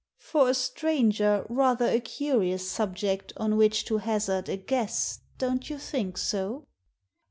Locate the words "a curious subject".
1.85-3.33